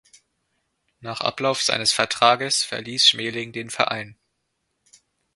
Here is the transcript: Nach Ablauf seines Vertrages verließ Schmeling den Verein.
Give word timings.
Nach 1.01 1.21
Ablauf 1.21 1.61
seines 1.61 1.91
Vertrages 1.93 2.63
verließ 2.63 3.07
Schmeling 3.07 3.51
den 3.51 3.69
Verein. 3.69 4.17